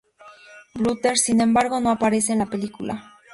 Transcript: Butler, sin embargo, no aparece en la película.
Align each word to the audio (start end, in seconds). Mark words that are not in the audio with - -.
Butler, 0.79 1.15
sin 1.19 1.41
embargo, 1.41 1.79
no 1.79 1.91
aparece 1.91 2.33
en 2.33 2.39
la 2.39 2.47
película. 2.47 3.19